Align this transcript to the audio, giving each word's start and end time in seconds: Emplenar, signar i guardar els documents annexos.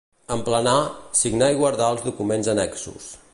Emplenar, 0.35 0.77
signar 1.19 1.51
i 1.53 1.59
guardar 1.61 1.91
els 1.97 2.03
documents 2.09 2.51
annexos. 2.55 3.13